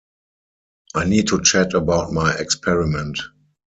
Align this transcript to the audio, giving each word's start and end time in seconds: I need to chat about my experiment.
I 0.95 1.05
need 1.05 1.27
to 1.27 1.43
chat 1.43 1.75
about 1.75 2.11
my 2.11 2.33
experiment. 2.33 3.19